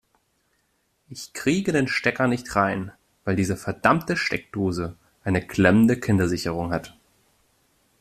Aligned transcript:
Ich 1.09 1.31
kriege 1.33 1.71
den 1.71 1.87
Stecker 1.87 2.25
nicht 2.27 2.55
rein, 2.55 2.91
weil 3.23 3.35
diese 3.35 3.55
verdammte 3.55 4.17
Steckdose 4.17 4.95
eine 5.23 5.45
klemmende 5.45 5.99
Kindersicherung 5.99 6.73
hat. 6.73 6.97